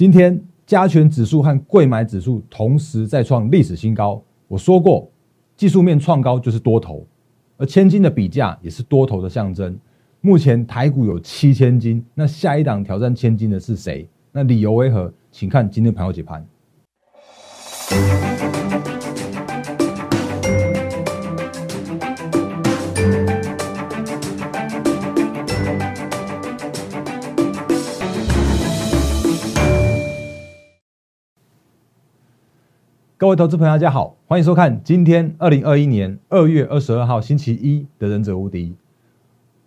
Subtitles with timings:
[0.00, 4.22] 今天加权指数和贵买指数同时再创历史新高。
[4.48, 5.06] 我说过，
[5.58, 7.06] 技术面创高就是多头，
[7.58, 9.78] 而千金的比价也是多头的象征。
[10.22, 14.08] 目前台股有七千金，那下一档挑战千金的是谁？
[14.32, 15.12] 那理由为何？
[15.30, 16.46] 请看今天盘后解盘。
[33.20, 38.68] 各位投资朋友，大家好，欢迎收看今天二零二一年二月二十二号星期一的《忍者无敌》，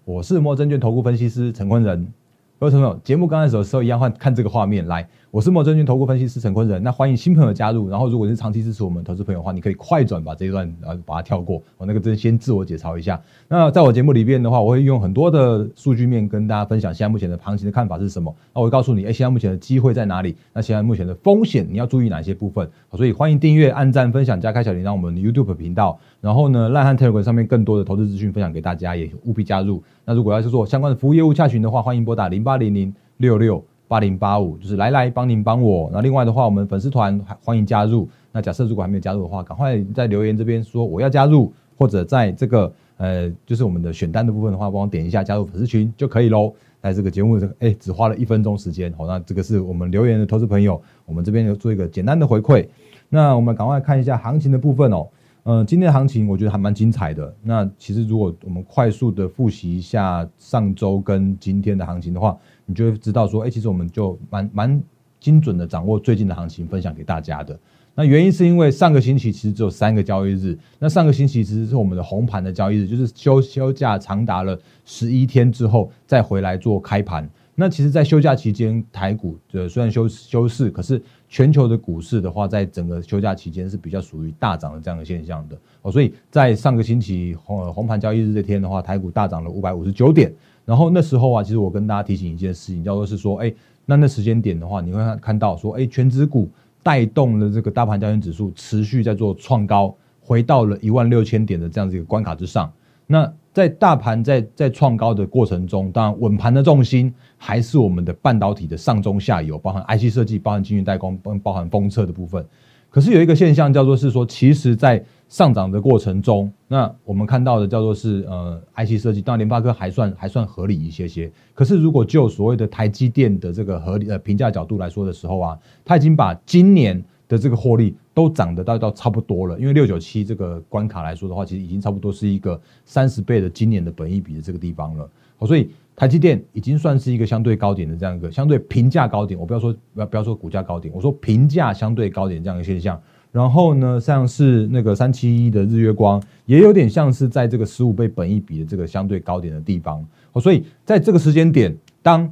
[0.05, 2.11] 我是摩证券投顾分析师陈坤仁。
[2.59, 5.08] 各位朋友，节目刚开始的时候一样换看这个画面来。
[5.34, 7.90] 我是摩证券投顾分析师陈坤仁，那欢迎新朋友加入。
[7.90, 11.59] 然后，如果你是长期支持我们投资朋友的话，你可以快转把这一段呃把它跳过。
[11.80, 13.20] 我那个真先自我解嘲一下。
[13.48, 18.32] 那在我节目里边的话，我会用很多的数据面跟大家分享现在目前的行情的看法是什么。
[18.54, 20.36] 那我会告诉你，哎，现在目前的机会在哪里？
[20.54, 22.70] 那现在目前的风险你要注意哪些部分？
[22.92, 26.00] 所以欢迎订阅、按赞、分享、加开小铃铛我们的 YouTube 频道。
[26.22, 29.81] 然后呢，烂汉 Telegram 上面更多的投资资讯分享给大家，也务必加入。
[30.06, 33.66] 那如果要是做相关的服务业务洽询的话，欢迎拨打零八零零六六。
[33.88, 35.89] 八零八五就是来来帮您帮我。
[35.94, 38.08] 那另外的话，我们粉丝团欢迎加入。
[38.31, 46.53] 那假设如果还没有加入的话，赶快在留言这边说我要加入，或者在这个呃，就是我们的选单的部分的话，帮我点一下加入粉丝群就可以喽。
[46.81, 48.92] 在这个节目哎，只花了一分钟时间。
[48.98, 52.68] 好，那这个是我们留言的投资朋友，我们这边有做一个简单的回馈。
[53.08, 55.08] 那我们赶快看一下行情的部分哦。
[55.45, 57.36] 嗯，今天的行情我觉得还蛮精彩的。
[57.44, 64.83] 那其实如果我们快速的复习一下上周跟今天的行情的话，你就会知道说，哎，其实我们就蛮蛮
[65.19, 67.59] 精准的掌握最近的行情，分享给大家的。
[67.94, 77.30] 那原因是因为上个星期其实只有三个交易日，那上个星期其实是我们的红盘的交易日，就是休休假长达了十一天之后再回来做开盘。
[77.56, 85.92] 那其实，在休假期间，台股呃虽然休休市，可是全球的股市的话，在整个休假期间是比较属于大涨的这样的现象的哦。
[85.92, 90.34] 所以在上个星期红红盘交易日这天的话，台股大涨了五百五十九点。
[90.66, 93.53] 然后那时候啊，其实我跟大家提醒一件事情，叫做是说，哎，
[93.86, 96.50] 那那时间点的话，你会看看到说，哎，全指股
[96.81, 102.72] 带动了这个大盘交易指数持续在做创高，回到了一万六千点的这样子一个关卡之上。
[103.13, 112.44] 那在大盘在在创高的过程中，当然稳盘的重心还是我们的半导体的上中下游，包含 IC 设计、包含晶圆代工、包包含封测的部分。
[112.90, 121.31] 可是有一个现象叫做是说，其实在上涨的过程中，那我们看到的叫做是呃，IC 设计，当然联发科还算还算合理一些些。
[121.53, 129.59] 可是如果就所谓的台积电的这个合理呃评价角度来说的时候啊，它已经把今年的这个获利都涨得到到差不多了。
[129.59, 135.09] 因为六九七这个关卡来说的话，其实已经差不多是一个三十倍的今年的本益比的这个地方了。
[135.38, 139.39] 好，所以台积电已经算是一个相对高点的这样一个相对平价高点。
[139.39, 143.01] 我不要说不要不要说股价高点，我说平价相对高点这样的现象。
[143.31, 150.05] 然后呢，像是那个三七一的日月光，也有点像是在这个十五倍本益比的这个相对高点的地方。
[150.39, 152.31] 所以在这个时间点，当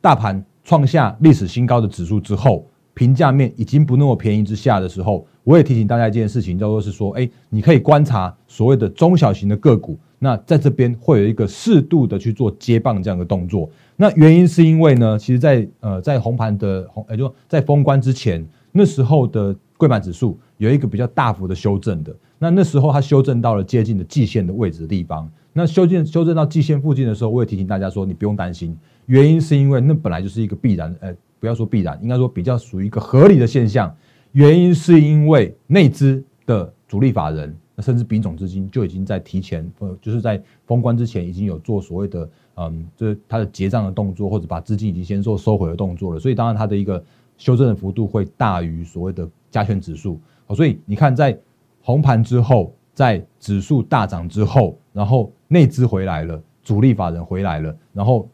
[0.00, 2.64] 大盘创下历史新高的指数之后，
[2.98, 13.70] 平价面已经不那么便宜之下的时候，我也提醒大家一件事情，叫做是说，哎，你可以观察所谓的中小型的个股，那在这边会有一个适度的去做接棒这样的动作。
[13.94, 19.54] 那原因是因为呢，其实，在呃在红盘的红，也就在封关之前，那时候的。
[19.78, 25.30] 贵板指数有一个比较大幅的修正的，那那时候它修正到了接近的季线的位置的地方。
[25.52, 28.76] 那修正修正到季线附近的时候，我也提醒大家说，你不用担心，
[29.06, 33.94] 原因是因为那本来就是一个必然，呃，不要说必然，应该说比较属于一个合理的现象。
[34.32, 46.20] 原因是因为内资的主力法人，甚至丙种资金就已经在提前，呃，就是在封关之前已经有做所谓的，嗯，就是它的结账的动作，或者把资金已经先做收回的动作了。
[46.20, 47.02] 所以当然它的一个
[47.36, 49.28] 修正的幅度会大于所谓的。
[49.50, 50.20] 加权指数，
[50.54, 51.36] 所以你看，在
[51.80, 58.28] 红盘之后，在指数大涨之后，然后内资回来了，主力法人回来了，然后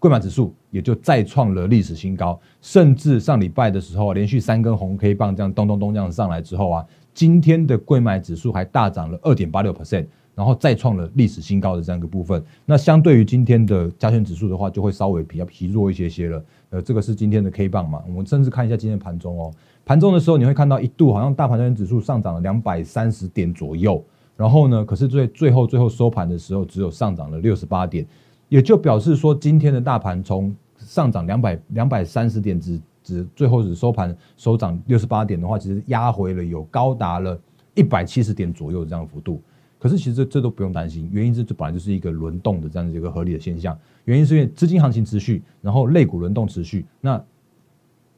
[0.00, 6.84] 贵买指数也就再创了历史新高，甚至上礼拜的时候，连续三根红 K 棒这样咚咚咚这样上来之后啊，
[7.14, 10.06] 今天的贵买指数还大涨了二点八六 percent。
[10.32, 16.42] 然后再创了历史新高的这样一个部分，那相对于今天的加权指数的话，就会稍微比较疲弱一些些了。
[16.70, 18.02] 呃，这个是今天的 K 棒嘛？
[18.06, 19.52] 我们甚至看一下今天盘中哦，
[19.84, 24.02] 盘中的时候你会看到一度好像大盘加权指数上涨了两百三十点左右，
[24.34, 28.06] 然后呢，可是最最后最后收盘的时候只有上涨了六十八点，
[28.50, 37.40] 也就表示说今天的大盘从上涨两百两百三十点，只只最后只收盘收涨六十八点的话，其实压回了有高达了
[37.74, 39.40] 一百七十点左右这样幅度。
[39.78, 43.78] 可是其实这都不用担心，原因是这本来就是一个轮动的这样的一个合理的现象。
[44.04, 47.22] 原因是因为资金行情持续，然后类股轮动持续，那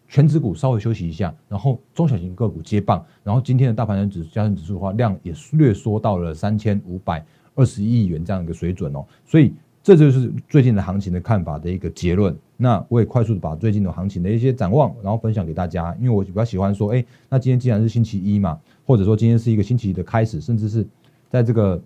[0.09, 7.25] 全指股稍微休息一下，然后中小型个股接棒，然后今天的大盘指加权指数的话，量也略缩到了三千五百
[7.55, 12.37] 二十亿元这样一个水准哦，所以这就是最近的行情的看法的一个结论。
[12.57, 20.87] 那我也快速的把最近的行情的一些展望，然后分享给大家，因为我比较喜欢说，哎，那今天既然是星期一嘛，或者说今天是一个星期一的开始，甚至是
[21.31, 21.83] 在这个。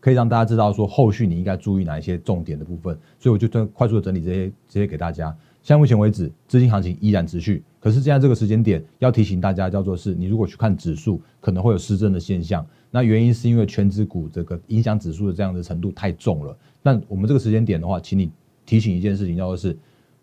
[0.00, 5.34] 可以让大家知道说后续你应该注意哪一些重点的部分，所以我就快速的整理这些这些给大家。
[5.62, 12.66] 像目前为止，资金行情依然持续，可是现在这个时间点要提醒大家，叫做是你如果去看指数，可能会有失真的现象。
[12.94, 16.56] 那原因是因为全指股这个影响指数的这样的程度太重了。
[16.80, 18.30] 那我们这个时间点的话，请你
[18.64, 19.76] 提醒一件事情，叫做是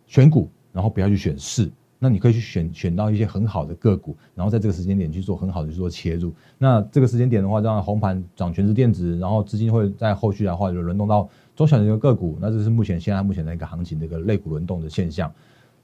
[0.08, 1.70] 选股，然后不要去选市。
[2.00, 6.32] 那你可以去选选到一些很好的个股，然后在这个时间点去做很好的去做切入。
[6.58, 12.38] 那这个时间点的话，让红盘涨全是电子，然后资金会在后续的话就轮动到中小型的个股。
[12.40, 15.30] 那这是目前现在目前的一个行情的一个类股轮动的现象，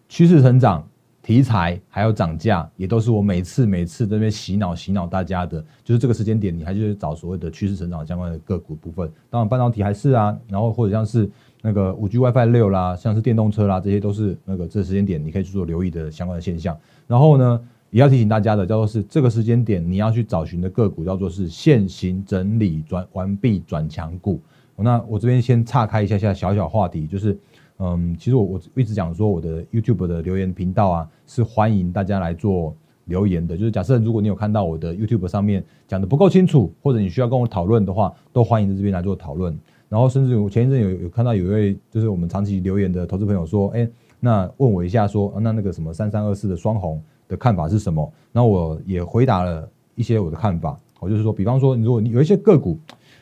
[0.07, 0.87] 趋势成长、
[1.27, 9.11] 题材还有涨价，也都是我每次每次这边洗脑洗脑大家的，就是这个时间点，你还是找所谓的趋势成长相关的个股部分。
[9.29, 11.29] 当然半导体还是啊，然后或者像是。
[11.63, 16.77] 那个五 G WiFi 六啦，像是电动车啦，这些都是那个这时间点你可以去做留意的相关的现象。
[17.07, 17.59] 然后呢，
[17.89, 24.39] 也要提醒大家的叫做是这个时间点你要去找寻的个股叫做是现行整理转完毕转强股。
[24.77, 27.37] 那我这边先岔开一下下小小话题，就是
[27.79, 32.75] 嗯，其实我我一直讲说我的 YouTube 的留言频道啊是欢迎大家来做
[33.05, 33.55] 留言的。
[33.55, 39.57] 就是假设如果你有看到我的 YouTube 上面讲的不够清楚，或者你需要跟我讨论的话，都欢迎在这边来做讨论。
[39.89, 43.87] 然后甚至我前一阵有有看到有一位就是我们长期留言的投资朋友说，哎，
[44.19, 48.11] 那问我一下说，那那个什么三三二四的双红的看法是什么？
[48.31, 52.77] 那我也回答了一些我的看法，我就是说，比方说，如果你有一些个股，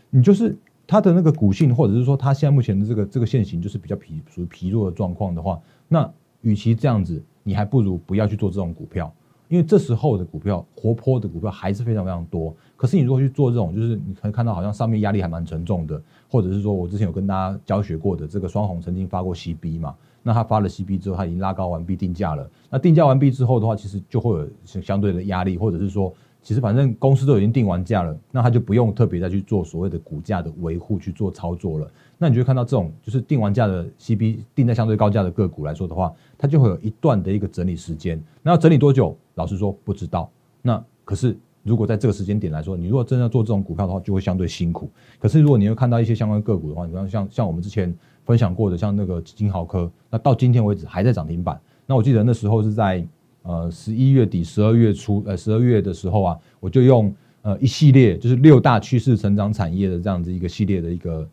[0.09, 0.57] 你就是
[0.87, 6.09] 它的那个股性，或者是说它现在目前的这个这个现形就是比较疲属于疲弱的状况的话，那
[6.41, 9.11] 与其这样子，你还不如不要去做这种股票。
[9.47, 12.51] 因为这时候的股票，活泼的股票还是非常非常多。
[12.75, 22.49] 可是你如果去做这种，就是你可以看到好像上面压力还蛮沉重的，或者是说我之前有跟大家教学过的这个双红曾经发过 CB 嘛，那他发了 CB 之后，他已经拉高完毕定价了。
[22.71, 24.47] 那定价完毕之后的话，其实就会有
[24.81, 26.11] 相对的压力，或者是说，
[26.45, 31.91] 其实反正公司都已经定完价了，那他就不用特别再去做所谓的股价的维护去做操作了。
[32.19, 38.21] 那你就看到这种就是定完价的 CB 定在相对高价的个股来说的话，它就会有一段的一个整理时间。
[38.43, 39.17] 那要整理多久？
[39.33, 40.29] 老实说不知道。
[40.61, 44.87] 那可是如果在这个时间点来说，你如果真的做这种股票的话，就会相对辛苦。
[45.17, 47.91] 可是如果你会看到一些相关个股的话，你像像像我们之前
[48.23, 51.59] 分享过的，像那个金豪科，那到今天为止还在涨停板。
[51.87, 53.03] 那我记得那时候是在
[53.45, 57.13] 呃十一月底、十二月初，呃十二月的时候啊，我就用
[57.43, 61.25] 呃一系列就是六大趋势成长产业的这样子一个系列的一个。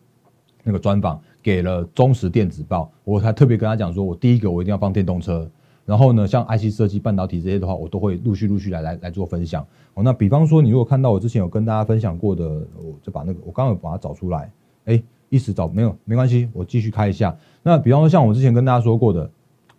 [0.65, 5.51] 那个专访给了中实电子报，我还特别跟他讲说，我第一个我一定要放电动车，
[5.85, 9.67] 然后呢，像 IC 设计、半导体这些的话，我都会陆续陆续来来来做分享。
[9.95, 12.45] 哦，那比方说，你如果看到我之前有跟大家分享过的，
[12.77, 14.53] 我就把那个我刚刚把它找出来，
[14.85, 17.37] 哎，一时找没有没关系，我继续开一下。
[17.65, 19.29] 那比方说，像我之前跟大家说过的，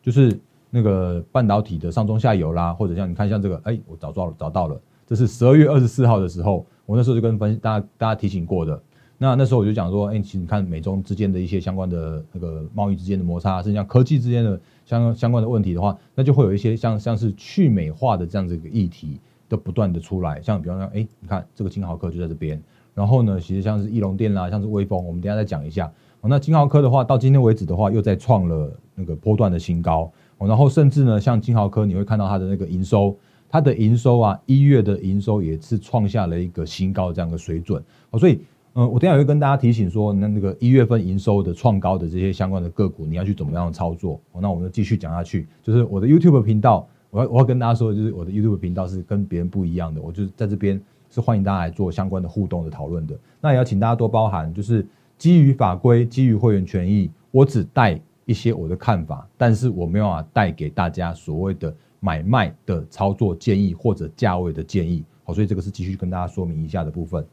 [0.01, 0.37] 就是
[0.75, 8.81] 那个半导体的上中下游啦，或者像你看像这个，哎，我找到了找到了，这是十二月二十四号的时候，我那时候就跟分大家大家提醒过的。
[9.19, 20.41] 那那时候我就讲说，哎，其实你看美中之间的一些相关的那个贸易之间的摩擦，甚至像科技之间的相相关的问题的话，那就会有一些像像是去美化的这样子一个议题的不断的出来。
[20.41, 22.59] 像比方说，哎，你看这个金豪科就在这边，
[22.95, 25.93] 然后呢，其实像是翼龙电啦，像是微风，我们等下再讲一下。
[26.25, 30.09] 那金豪科的话，到今天为止的话，又在创了那个波段的新高。
[30.39, 33.15] 然后甚至呢，像金豪科，你会看到它的那个营收，
[33.49, 37.83] 它的营收啊，一月的营收也是创下了一个新高这样的水准。
[38.11, 38.41] 哦，所以。
[38.75, 44.19] 嗯，我等下会跟大家提醒说，那那个一月份营收的创高的这些相关的个股，你要去怎么样操作？
[44.41, 45.47] 那我们就继续讲下去。
[45.61, 53.15] 就是我的 YouTube 频道，我要我要跟大家说，就是我的 YouTube 频道是跟别人不一样的，我就在这边是欢迎大家来做相关的互动的讨论的。
[53.39, 54.83] 那也要请大家多包涵，就是
[55.19, 65.03] 基于法规、基于会员权益，我只带一些我的看法，但是我没有办法带给大家所谓的买卖的操作建议或者价位的建议。
[65.23, 67.25] 好，所以这个是继续跟大家说明一下的部分。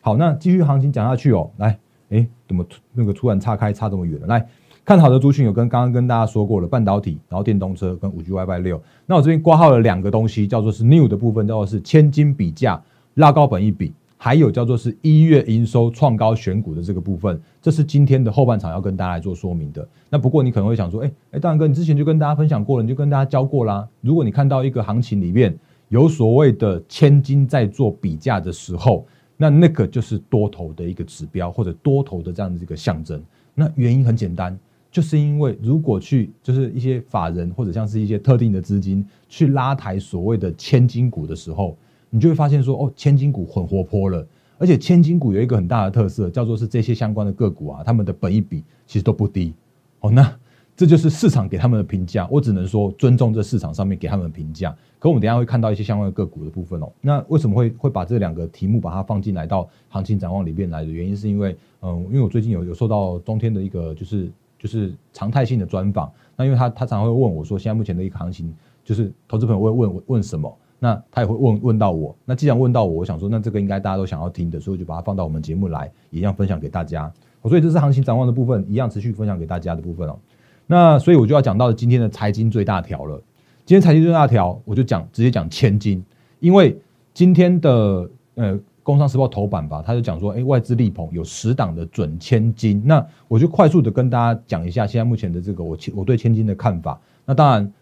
[0.00, 1.50] 好，那继续行情讲下去哦。
[1.56, 1.78] 来，
[2.10, 4.26] 哎，怎么那个突然岔开差这么远了？
[4.26, 4.46] 来
[4.84, 8.82] 看好的族群有跟刚刚跟大家说过了，半导体，然后电动车跟五 G WiFi 六。
[9.06, 12.82] 那我这边挂号了两个东西，叫做是 new 的部分，叫做是千金比价
[13.14, 19.88] 拉高本一比，还有叫做是一月营收创高选股的这个部分，这是今天的后半场要跟大家来做说明的。
[20.10, 23.88] 那不过你可能会想说，哎哎，大然哥，你之前就跟大家分享过了，你就跟大家教过啦。
[24.02, 25.58] 如果你看到一个行情里面
[25.88, 29.06] 有所谓的千金在做比价的时候，
[29.38, 33.24] 那那个就是多头的一个指标，或者多头的这样的一个象征。
[33.54, 34.54] 那原因很简单，
[34.90, 41.74] 就是因为如果去就是一些法人或者像是一些特定的资金去拉抬所谓的千金股的时候，
[42.10, 44.26] 你就会发现说，哦，千金股很活泼了，
[44.58, 49.54] 而且千金股有一个很大的特色，叫做是这些相关的个股啊，他们的本益比其实都不低。
[50.00, 50.36] 哦，那
[50.76, 54.76] 这就是市场给他们的评价，我只能说尊重这市场上面给他们的评价。
[54.98, 56.90] 可我们等下会看到一些相关的个股的部分哦。
[57.00, 66.10] 那为什么会会把这两个题目把它放进来到行情展望里面来的原因，是因为嗯，因为我最近有有受到中天的一个就是就是常态性的专访。
[66.36, 72.16] 那因为他他常会问我说，现在目前的一个行情，就是投资朋友会问问什么，那他也会问问到我。
[72.24, 77.12] 那既然问到我，我想说，那这个应该大家都想要听的，所以就把它放到我们节目来，一样分享给大家。
[77.44, 80.18] 所以这是行情展望的部分，一样持续分享给大家的部分哦。
[80.66, 83.22] 那所以我就要讲到今天的财经最大条了。
[83.66, 86.04] 今天财经最大条，我就讲直接讲千金，
[86.40, 86.76] 因为
[87.14, 92.82] 今天的呃《工商时报》头版吧，他就讲说，哎，外资力捧有十档的准千金。
[92.84, 97.00] 那我就快速的跟大家讲一下现在目前的这个我我对千金的看法。
[97.24, 97.72] 那当然，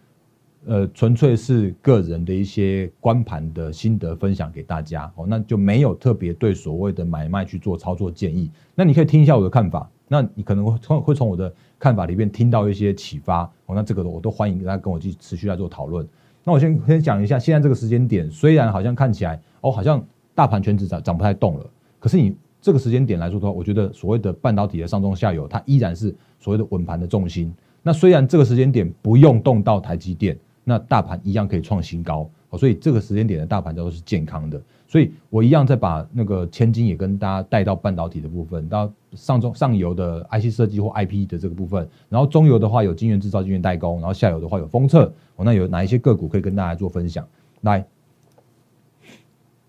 [0.66, 8.50] 呃，纯粹是个人的一些观盘的心得分享给大家哦，那就没有特别对所谓的买卖去做操作建议。
[8.74, 11.52] 那你可以听一下我的看法，那你可能会从会从我的。
[11.80, 16.04] 看法里面听到一些启发哦，那这个我都欢迎大家跟我去持续来做讨论。
[16.42, 27.54] 那我先先讲一下，现在这个时间点，虽然好像看起来哦，好像大盘全指涨涨不太动了，可是你这个时间点来说的话，我觉得所谓的半导体的上中下游，它依然是所谓的稳盘的重心。
[27.80, 30.36] 那虽然这个时间点不用动到台积电，
[30.68, 32.30] 那大盘一样可以创新高。
[32.56, 47.28] 所以这个时间点的大盘叫做是健康的，所以我一样再把那个千金也跟大家带到半导体的部分，到上中上游的 IC 设计或 IP 的这个部分，然后中游的话有晶圆制造、晶圆代工，然后下游的话有封测，哦，那有哪一些个股可以跟大家做分享？
[47.60, 47.86] 来，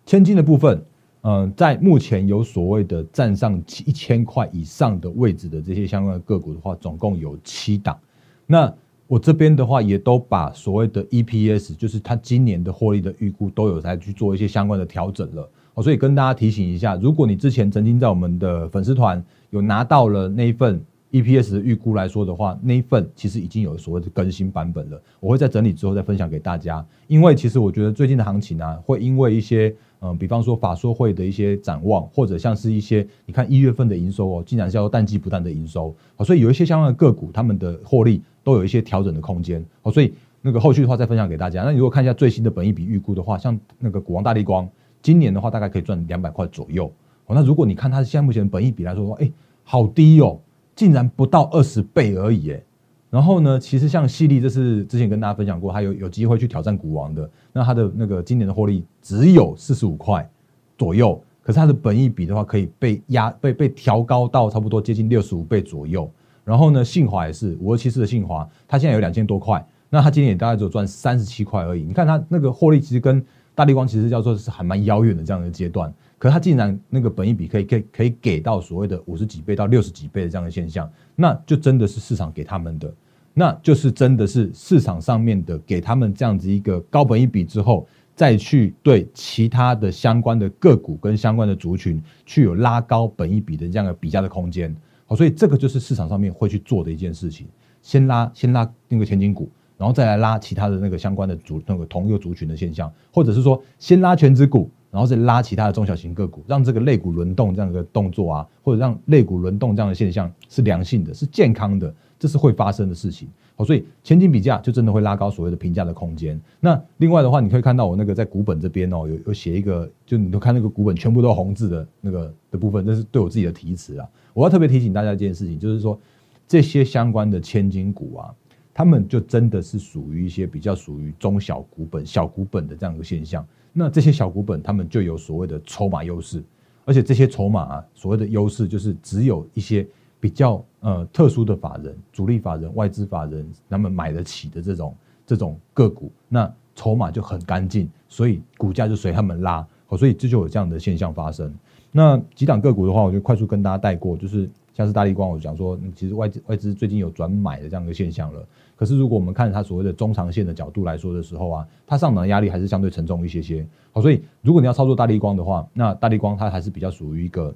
[0.05, 0.81] 千金的部分，
[1.23, 7.99] 嗯，在目前有所谓的站上一千块以上的位置的这些相关的个股的话，总共有七档，
[8.45, 8.73] 那。
[9.09, 15.49] 我这边的话，也都把所谓的 EPS，就是它今年的获利的预估，都有在去做一些相关的调整了。
[15.73, 20.79] 哦，所以跟大家提醒一下，如果你之前曾经在我们的粉丝团有拿到了那一份
[21.11, 25.01] EPS 的预估来说的话，那一份其实已经有所谓的更新版本了。
[25.19, 26.85] 我会在整理之后再分享给大家。
[27.07, 38.21] 因为其实我觉得最近的行情啊，会因为一些嗯，比方说法说会的一些展望，或者像是一些你看一月份的营收哦，竟然是要淡季不淡的营收，好所以有一些相关的个股，他们的获利。
[38.41, 41.61] 都有一些调整的空间，好，所以那个后续的话再分享给大家。
[41.63, 44.67] 那你如果看一下最新的本益比预估的话，像那个股王大力光，
[45.03, 46.91] 今年的话大概可以赚两百块左右。
[47.27, 49.29] 哦，那如果你看它现在目前的本益比来说，说哎，
[49.63, 50.39] 好低哦，
[50.73, 52.63] 竟然不到二十倍而已哎。
[53.09, 57.27] 然后呢，其实像细粒，这是之前跟大家分享过，它有有机会去挑战股王的。
[57.51, 60.29] 那它的那个今年的获利只有四十五块
[60.77, 66.09] 左右，可是它的本益比的话，可以被压被被调高到差不多接近六十五倍左右。
[66.45, 71.83] 然后呢，信华也是五二七四的信华，它现在有两千多块，那它今年也大概只有赚三十七块而已。
[71.83, 73.23] 你看它那个获利，其实跟
[73.55, 75.91] 大力光其实叫做是还蛮遥远的这样的阶段。
[76.19, 82.93] 可它竟然那个本益比可以可以可以给到所谓的五十几倍到六十几倍的这样的现象，那就真的是市场给他们的，
[83.33, 94.75] 那就是真的是市场上面的给他们这样子一个高本益比之后，再去对其他的相关的个股跟相关的族群去有拉高本益比的这样的比价的空间。
[95.05, 97.47] 好，所以这个就是市场上面会去做的一件事情，
[97.81, 113.27] 先拉先拉那个千金股，然后再来拉其他的那个相关的族那个同一个族群的现象，或者是说先拉全指股，然后再拉其他的中小型个股，让这个类股轮动这样的动作啊，或者让类股轮动这样的现象是良性的，是健康的，这是会发生的事情。
[113.55, 116.39] 好，所以千金比价就真的会拉高所谓的评价的空间。
[116.59, 124.09] 那另外的话，你可以看到我那个在股本这边哦，有有写一个，就你都看那个股本全部都红字的那个的部分，这是对我自己的提词啊。
[124.33, 125.99] 我要特别提醒大家一件事情，就是说
[126.47, 128.33] 这些相关的千金股啊，
[128.73, 133.45] 他们就真的是属于一些比较属于中小股本、小股本的这样一个现象。
[133.73, 136.43] 那这些小股本，他们就有所谓的筹码优势，
[136.85, 139.87] 而且这些筹码啊，所谓的优势就是只有一些。
[140.21, 144.93] 比较呃特殊的法人、主力法人、外资法人，他们买得起的这种
[145.25, 149.65] 这种个股，那筹码就很干净，所以股价就随他们拉，
[149.97, 151.49] 所以这就有这样的现象发生。
[151.89, 158.45] 那几档个股的话，我就快速跟大家带过，就是像是大力光，我讲说，其实外资外资最近有转买的这样的现象了。
[158.79, 163.67] 可是如果我们看它所谓的中长线的角度来说的时候啊，它上涨的压力还是相对沉重一些些。
[163.91, 167.53] 好，所以如果你要操作大力光的话，那大力光它还是比较属于一个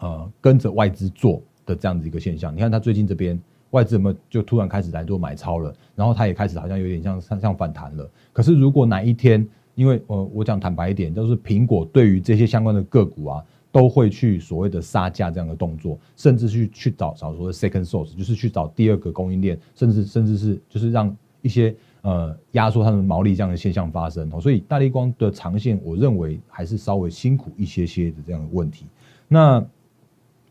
[0.00, 1.42] 呃跟着外资做。
[1.64, 3.40] 的这样子一个现象，你看它最近这边
[3.70, 8.10] 外资有没有就突然开始来做买超了，然后它也开始好像有点像像像反弹了。
[8.32, 24.30] 可是如果哪一天，因为呃我讲坦白一点，就是苹果对于这些相关的个股啊都会去所谓的杀价这样的动作，甚至去去找找所谓 second source，就是去找第二个供应链，甚至甚至是就是让一些呃压缩他们毛利这样的现象发生。
[24.40, 28.84] 所以大力光的长线，我认为还是稍微辛苦一些些的这样的问题。
[29.26, 29.58] 那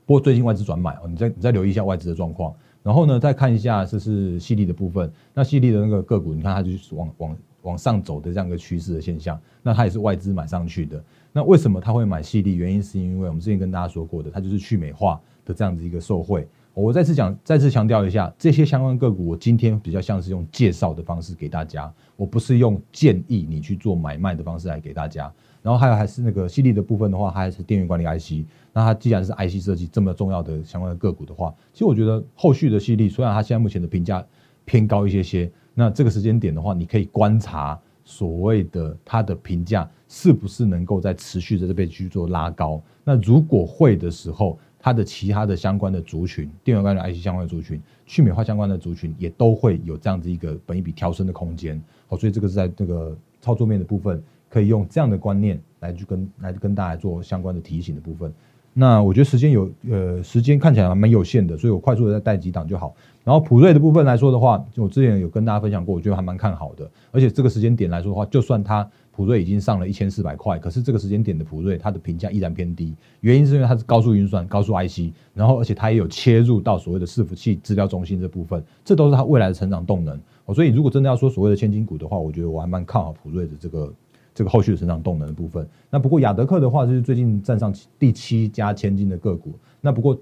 [0.05, 2.51] 不过最近外资转买哦，你再你再留意一下外资的状况，
[2.81, 7.37] 然后呢再看一下这是细粒的部分，那细粒的那个个股，你看它就是往往。
[7.63, 11.03] 往上走的这样一个趋势的现象，那它也是外资买上去的。
[11.33, 12.55] 那为什么它会买细粒？
[12.55, 16.47] 原因是因为我们之前跟大家说过的，它就是去美化的这样子一个受惠。
[16.73, 25.31] 我再次讲，再次强调一下，这些相关个股，我今天比较像是用介绍的方式给大家，我不是用建议你去做买卖的方式来给大家。
[25.61, 28.47] 然后还有还是那个细粒的部分的话，还是电源管理 IC。
[28.73, 34.25] 那它既然是 IC 设计这么重要的相关的个股的话，其实我觉得后续的细粒，虽然它现在目前的评价
[34.63, 35.51] 偏高一些些。
[35.73, 42.81] 那这个时间点的话，你可以观察所谓的它的评价是不是能够在持续在这边去做拉高。
[43.03, 51.81] 那如果会的时候，它的其他的相关的族群，电源管理 IC 相关的族群，去美化相关的族群，也都会有这样子一个本一笔调升的空间。
[52.08, 58.34] 好，所以这个是在这个操作面的部分，可以用这样的观念来去跟来跟大家做相关的提醒的部分。
[58.73, 62.95] 那我觉得时间有呃时间看起来蛮有限的，所以我快速的再带几档就好。
[63.23, 66.89] 然后普瑞的部分来说的话，就我之前有跟大家分享过，我觉得还蛮看好的。
[67.11, 80.17] 而且这个时间点来说的话，就算它普瑞已经上了一千四百块，可是这个时间点的普瑞它的评价依然偏低，原因是因为它是高速运算、高速 IC，然后而且它也有切入到所谓的伺服器资料中心这部分，这都是它未来的成长动能。
[80.55, 83.93] 所以如果真的要说所谓的千金股的话，我觉得我还蛮看好普瑞的这个。
[84.33, 89.53] 这个后续的成长动能的部分，那不过亚德克的话，就是最近站上第七家千金的个股。
[89.81, 90.17] 那不过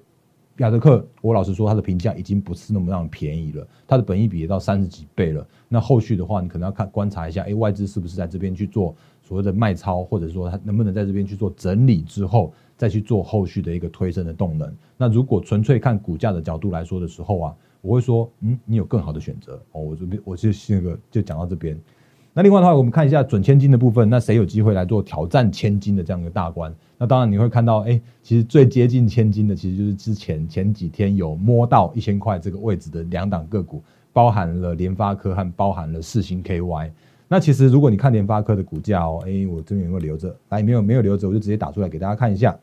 [0.58, 5.48] 亚德克，我老实说，它的评价已经不是那么样便宜了，它的本益比也到三十几倍了。
[5.68, 14.76] 那后续的话，你可能要看观察一下，哎，外资是不是在这边去做所谓的卖超，或者说它能不能在这边去做整理之后，再去做后续的一个推升的动能。
[14.98, 19.82] 那如果纯粹看股价的角度来说的时候啊，我会说，嗯，你有更好的选择哦。
[19.82, 21.80] 我这边我就那个就讲到这边。
[22.40, 26.74] 那另外的话，我们看一下准千金的部分，那谁有机会来做挑战千金的这样一个大关？
[26.98, 36.90] 那当然你会看到，哎，其实最接近千金的，其实就是之前前几天有摸到一千块这个位置的两档个股，包含了联发科和包含了四星 KY。
[37.28, 40.34] 那其实如果你看联发科的股价哦，哎，我这边有没有留着？
[40.48, 42.58] 来，没有没有留着，我就直接打出来给大家看一下。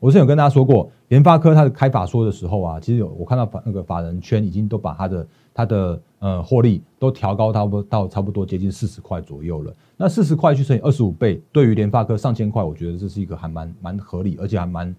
[0.00, 5.24] 我之前有跟大家说过，联发科它的开法说的时候啊，其实有我看到法那个法人圈已经都把它的
[5.56, 9.74] 它的呃获利都调高差不多到差不多接近四十块左右了。
[9.96, 14.94] 那四十块去乘以二十五倍，对于联发科上千块，我觉得这是一个还蛮蛮合理，而且还蛮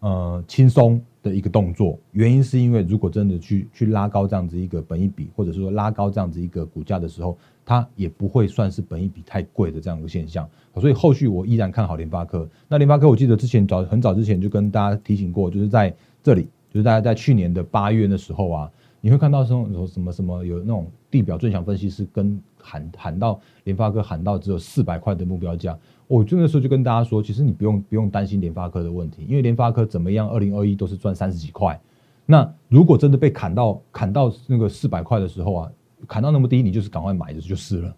[0.00, 1.98] 呃轻松的一个动作。
[2.12, 7.36] 原因是因为如果真的去去拉高这样子一个本益比，或者是说拉高这样子一个股价的时候。
[7.68, 10.48] 它也不会算是本益比太贵的这样一个现象，
[10.80, 12.48] 所以后续我依然看好联发科。
[12.66, 18.70] 那联发科，我记得之前早很早之前就跟大家提醒过，就是在这里，就是大家在去年的八月的时候啊，
[19.08, 25.74] 你会看到说有什么什么有那种地表最强分析师跟喊喊到联发科喊到只有四百块的目标价，
[26.06, 31.80] 我就那时候就跟大家说，其实你不用不用担心联发科的问题，因为联发科怎么样，二零二一都是赚三十几块。
[32.26, 35.72] 那如果真的被砍到砍到那个四百块的时候啊。
[36.06, 37.96] 砍到那么低，你就是赶快买的就是了。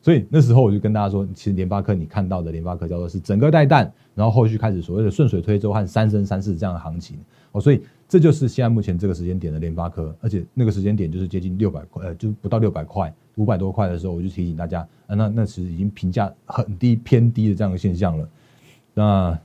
[0.00, 7.18] 所以那时候我就跟大家说，其实联发科你看到的联发科叫做是整个带弹，然后后续开始所谓的顺水推舟和三升三世这样的行情
[7.50, 7.60] 哦。
[7.60, 18.28] 所以这就是现在目前这个时间点的联发科，而且那个时间点就是接近六百块，呃，就不到六百块，五百多块的时候，我就提醒大家，啊，那那其实已经评价很低偏低的这样的现象了。
[18.92, 19.38] 那。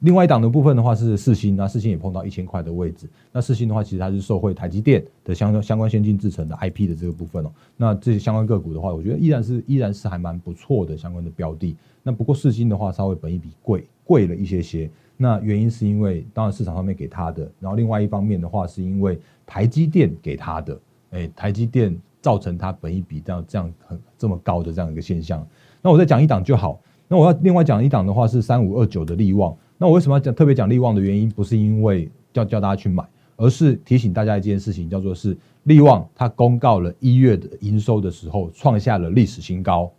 [0.00, 3.08] 另外一档的部分的话是四星，那四星也碰到一千块的位置。
[3.32, 7.50] 那四星的话，其实它是受惠台积电的相相关先进制程的 IP 的这个部分哦。
[7.78, 11.74] 那这些相关个股的话，我觉得依然是依然是还蛮不错的相关的标的。
[12.02, 14.88] 那不过四星的话，稍微本一比贵贵了一些些。
[15.16, 20.78] 那原因是因为当然市场上面给他的，然后另外一方面的话，是因为台积电给他的，
[21.10, 25.46] 哎，台积电造成它本一比这样这样很这么高的这样一个现象。
[25.80, 26.80] 那我再讲一档就好。
[27.08, 29.56] 那我要另外讲一档的话是三五二九的利旺。
[29.78, 33.04] 那我为什么要讲特别讲利旺的原因，不是因为叫叫大家去买，
[33.36, 39.90] 而是提醒大家一件事情，叫做是利旺它公告了一月的营收的时候，创下了历史新高。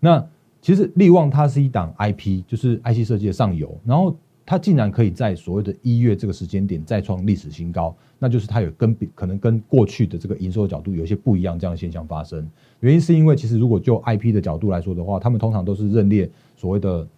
[0.00, 0.26] 那
[0.62, 12.48] 其实利旺它是一档 IP，就是 IC 设计的上游，然后它竟然可以在所谓的一月这个时间点再创历史新高，那就是它有跟可能跟过去的这个营收的角度有一些不一样这样的现象发生。
[12.80, 17.08] 原因是因为其实如果就 IP 的角度来说的话，他们通常都是认列所谓的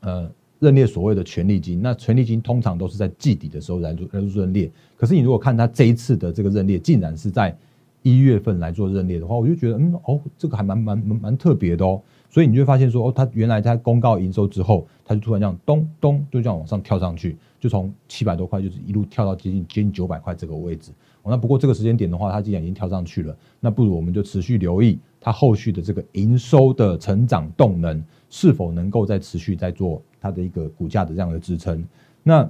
[0.00, 0.30] 呃。
[0.58, 4.72] 认列所谓的权利金，那权利金通常都是在季底的时候来做来做认列。
[4.96, 7.54] 可是你如果看他这一次的这个认列，竟然是在
[8.00, 12.00] 一月份来做认列的话，我就觉得，嗯，哦，这个还蛮蛮蛮蛮特别的哦。
[12.28, 20.92] 所以你就会发现说，哦，它原来它公告营收之后，它就突然这样咚咚就这样往上跳上去，就从七百多块就是一路跳到接近接近九百块这个位置。
[21.28, 31.84] 那不过这个时间点的话，它既然已经跳上去了，那不如我们就持续留意它后续的这个营收的成长动能是否能够再持续在做它的一个股价的这样的支撑。
[32.22, 32.48] 那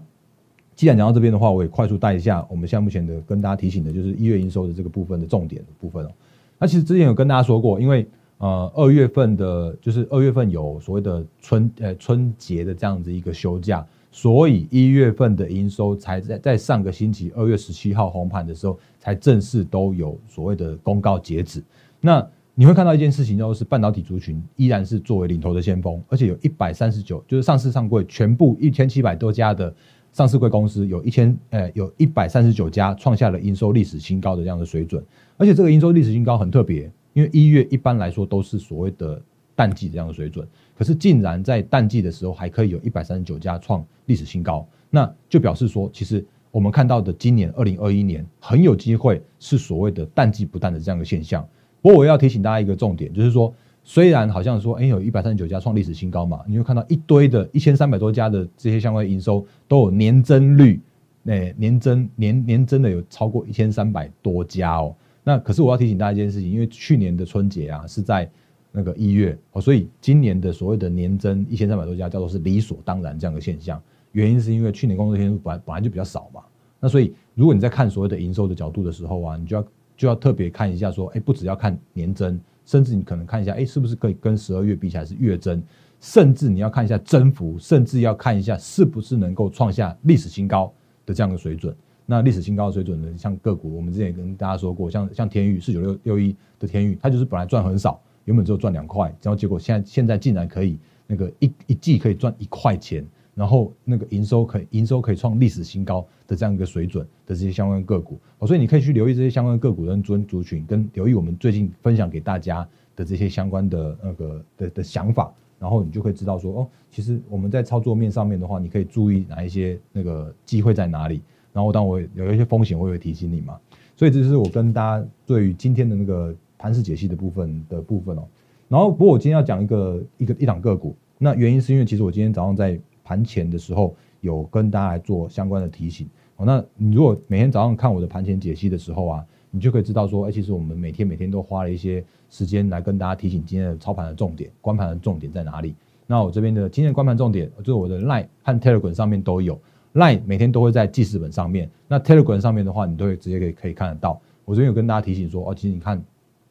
[0.74, 6.10] 既然讲到这边的话，我也快速带一下我们现在目前的跟大家提醒的，就是一月营收的这个部分的重点的部分哦。
[6.58, 8.06] 那其实之前有跟大家说过，因为
[8.38, 13.86] 呃二月份的，就是二月份有所谓的春呃春节的这样子一个休假。
[14.12, 21.62] 所以一月份的营收才在在上个星期二月十七号红盘的时候，才正式都有所谓的公告截止。
[22.00, 29.74] 那你会看到一件事情，就是半导体族群依然是作为领头的先锋，而且有一百三十九，就是上市上柜全部一千七百多家的
[30.12, 35.04] 上市柜公司，有一千呃有一百三十九家创下了营收历史新高的这样的水准。
[35.36, 39.18] 而且这个营收历史新高很特别，因为一月一般来说都是所谓的
[39.54, 40.46] 淡季这样的水准。
[40.76, 51.42] 可是竟然在淡季的时候还可以有一百三十九家创历史新高，那就表示说，其实我们看到的今年二零二一年很有机会是所谓的淡季不淡的这样一个现象。
[51.80, 53.50] 不过我要提醒大家一个重点，就是说，
[53.82, 60.78] 虽然好像说，哎，有一百三十九家创历史新高嘛，你会看到一堆的一千三百多家的这些相关营收都有年增率，
[61.24, 64.94] 哎，年增年年增的有超过一千三百多家哦。
[65.26, 68.30] 那可是我要提醒大家一件事情，因为去年的春节啊是在。
[68.78, 73.82] 那个一月哦，所以今年的所谓的年增一千三百多家，叫做是理所当然这样的现象。
[74.12, 76.42] 原因是因为去年工作天数本来本来就比较少嘛。
[76.78, 85.62] 那所以如果你在看所谓的营收的角度的时候啊，你就要就要特别看一下说，哎，不只要看年增，甚至你可能看一下，哎，是不是可以跟十二月比起来是月增，
[85.98, 90.70] 甚至你要看一下增幅，甚至要看一下是不是能够创下历史新高
[91.06, 91.74] 的这样的水准。
[92.06, 98.00] 那历史新高的水准呢，像个股，我们之前也跟大家说过，像像天宇四九六六一的天宇，它就是本来赚很少。
[98.26, 121.22] 原本只有赚两块，然后结果现在现在竟然可以那个一一季可以赚一块钱，然后那个营收可以营收可以创历史新高的这样一个水准的这些相关个股，哦，所以你可以去留意这些相关个股的族族群，跟留意我们最近分享给大家的这些相关的那个的的想法，然后你就会知道说，哦，其实我们在操作面上面的话，你可以注意哪一些那个机会在哪里，
[121.56, 123.58] 然后当我有一些风险，我也会提醒你嘛，
[123.96, 126.36] 所以这是我跟大家对于今天的那个。
[126.58, 128.26] 盘式解析的部分的部分哦，
[128.66, 145.74] 然后不过我今天要讲一个一个一档个股，那原因是因为其实我今天早上在盘前的时候有跟大家来做相关的提醒哦，那你如果每天早上看我的盘前解析的时候啊，你就可以知道说，哎，其实我们每天每天都花了一些时间来跟大家提醒今天的操盘的重点、关盘的重点在哪里。
[146.06, 149.60] 那我这边的今天的关盘重点，就是我的 Line 和 Telegram 上面都有
[149.96, 154.20] ，Line 每天都会在记事本上面，那 Telegram 上面的话，你都会直接可以可以看得到。
[154.44, 156.00] 我这边有跟大家提醒说，哦，其实你看。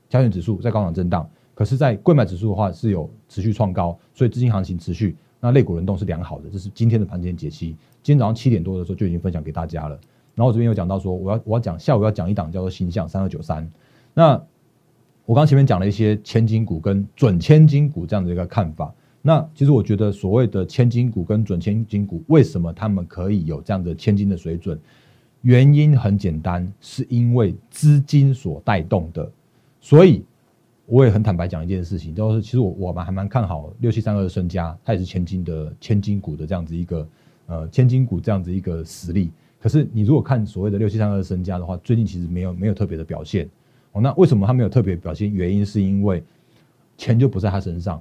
[0.07, 6.47] 加权指数在高档震荡，可是，在贵买指数的话是有持续创高，所以资金行情持续，那类股轮动是良好的。
[6.47, 9.99] 这是今天的盘前解析，今天早上七点多的时候就已经分享给大家了。
[10.35, 13.67] 然后我这边有讲到说，我要我要讲下午要讲一档叫做新向三二九三。
[14.13, 14.39] 那
[15.25, 18.93] 我刚前面讲了一些千金股跟准千金股这样的一个看法。
[19.27, 24.79] 那其实我觉得所谓的千金股跟准千金股，为什么他们可以有这样的千金的水准？
[25.41, 29.27] 原因很简单，是因为资金所带动的。
[29.81, 30.23] 所以
[30.85, 37.07] 我也很坦白讲一件事情，就是其实我我们还蛮看好六七三二的身家，它也是千金的千金股的这样子一个
[37.47, 39.31] 呃千金股这样子一个实力。
[39.59, 43.49] 可是你如果看所谓的六七三二的身家的话，最近其实没有没有特别的表现。
[43.93, 45.33] 哦，那为什么它没有特别表现？
[45.33, 46.23] 原因是因为
[46.95, 47.99] 钱就不在他身上。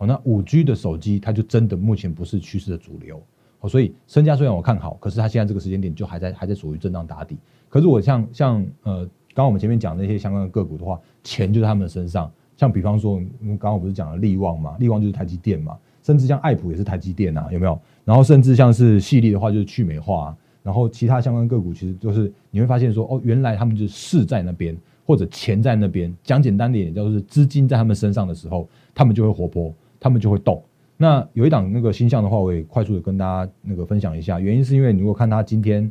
[0.00, 3.22] 哦，那五 G 的手机它就真的目前不是趋势的主流。
[3.60, 7.38] 哦，所以身家虽然我看好，可是它现在这个时间点就还在还在属于震荡打底。
[7.68, 9.08] 可是我像像呃。
[9.32, 12.28] 刚刚我们前面讲那些相关的个股的话，钱就在他们身上。
[12.56, 14.76] 像比方说，刚刚我不是讲了利旺嘛？
[14.80, 17.80] 利旺就是台积电嘛，甚至像爱普也是台积电啊，有没有？
[18.04, 20.36] 然后甚至像是细粒的话，就是去美化。
[20.64, 26.12] 然后其他相关个股，其实就是你会发现说，哦，原来他们就是势在那边，或者钱在那边。
[26.24, 30.60] 讲简单点，就是资金在他们身上的时候，他们就会活泼，他们就会动。
[30.96, 34.40] 那有一档那个新象的话，我也快速的跟大家那个分享一下。
[34.40, 35.88] 原因是因为你如果看他今天。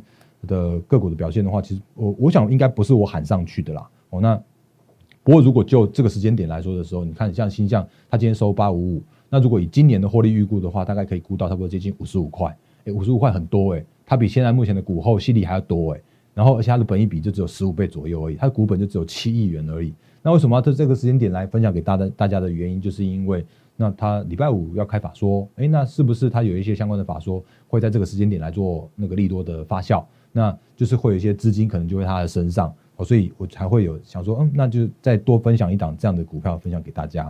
[0.48, 3.86] 的个股的表现的话，其实我我想应该不是我喊上去的啦。
[4.08, 4.34] 哦，那
[5.22, 12.56] 不过如果就这个时间点来说的时候，你看像新象，它今天收八五五，那如果以今年的获利预估的话，大概可以估到差不多接近五十五块。
[12.86, 16.00] 哎，五十五块很多哎，它比现在目前的股后息率还要多哎。
[16.32, 19.92] 然后而且它的本益比就只有十五倍左右而已，它的股本就只有七亿元而已。
[20.22, 23.44] 那为什么要在这个时间点来分享给大家大家的原因，就是因为
[23.80, 30.04] 那他礼拜五要开法说，哎，那是不是他有一些相关的法说会在这个时间点来做那个利多的发酵？
[30.32, 37.26] 那就是会有一些资金可能就会他的身上，哦，所以我才会有想说，嗯，那就再多分享一档这样的股票分享给大家。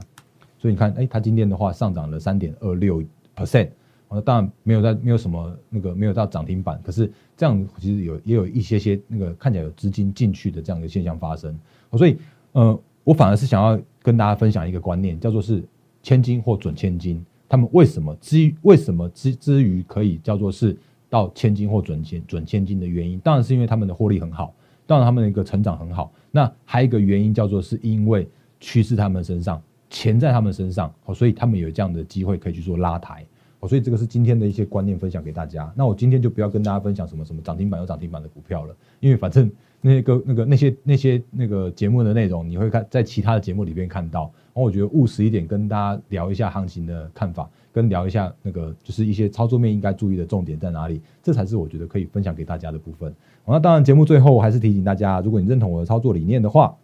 [0.59, 3.01] 所以你看，哎，它今天的话上涨了三点二六
[3.37, 3.69] percent，
[4.11, 11.57] 那当然没有在没有什么那个没有到涨停板，可是这样其实有也有一些些那个看起来有资金进去的这样的现象发生，
[11.93, 12.19] 所以
[12.53, 15.63] 呃，我反而是想要跟大家分享一个观念，叫做是
[16.03, 20.77] 千金或准千金，他们为什么之为什么之之于可以叫做是
[21.09, 24.55] 到千金或准千准千金的原因，当然是因为他们的获利很好，
[24.87, 28.29] 当然他们的一个成长很好，那还有一个原因叫做是因为
[28.61, 29.61] 趋势他们身上。
[29.93, 33.27] 钱在他们身上，哦，所以他们有这样的机会可以去做拉抬，
[33.59, 35.69] 哦，所以这个是今天的一些观念分享给大家。
[35.75, 44.33] 那我今天就不要跟大家分享什么什么涨停板有涨停板的股票了，因为反正那个那个那些那些那个节目的内容，你会看在其他的节目里边看到。
[44.53, 53.15] 然后我觉得务实一点，跟大家聊一下行情的看法，跟聊一下那个就是一些操作面应该注意的重点在哪里，这才是我觉得可以分享给大家的部分。
[53.47, 56.77] 那当然节目最后还是提醒大家，如果你认同我的操作理念的话，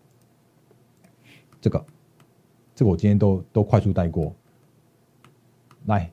[1.61, 1.85] 这个。
[2.75, 4.35] 这个我今天都都快速带过。
[5.87, 6.13] 来，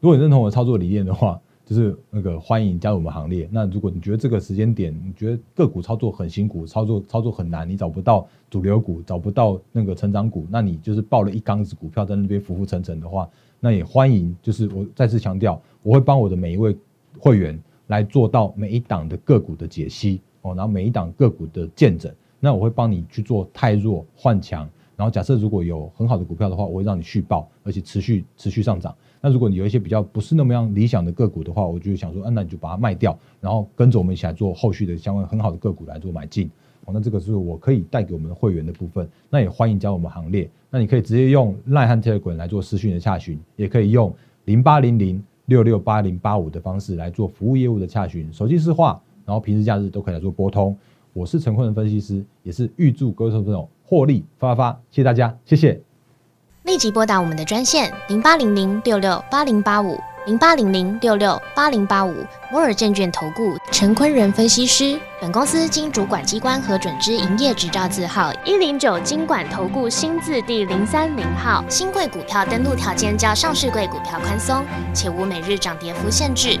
[0.00, 3.46] 如果你认同我的操作理念的话，就是那个欢迎加入我们行列。
[3.52, 13.28] 那如果你觉得这个时间点，你觉得个股操作很辛苦，操作操作很难，你找不到主流股，找不到那个成长股，那你就是抱了一缸子股票在那边浮浮沉沉的话，
[13.60, 14.34] 那也欢迎。
[14.40, 16.74] 就是我再次强调，我会帮我的每一位
[17.18, 22.10] 会员来做到每一档的个股的解析哦，然后每一档个股的见证。
[22.40, 24.66] 那我会帮你去做太弱换强。
[24.98, 28.92] 然后假设如果有很好的股票的话，我会让你续报，而且持续持续上涨。
[29.20, 36.50] 那如果你有一些比较不是那么样理想的个股的话，我就想说，嗯，那你就把它卖掉，然后跟着我们一起来做后续的相关很好的个股来做买进。
[36.84, 39.08] 哦，那这个是我可以带给我们的会员的部分。
[39.30, 40.50] 那也欢迎加入我们行列。
[40.68, 44.12] 那你可以直接用 Line 和 Telegram 来做私讯的洽询，也可以用
[44.46, 50.76] 零八零零六六八零八五的方式来做服务业务的洽询，手机私话，然后平时假日都可以来做拨通。
[51.12, 55.80] 我是陈坤的分析师，也是预祝各位投资者获利发发发，谢谢大家，谢谢。
[56.64, 62.14] 立即拨打我们的专线零八零零六六八零八五零八零零六六八零八五
[62.52, 65.00] 摩尔证券投顾陈坤仁分析师。
[65.20, 71.64] 本公司经主管机关核准之营业执照字号一零九金管投顾新字第零三零号。
[71.70, 76.60] 新贵股票登录条件较上市贵股票宽松，且无每日涨跌幅限制。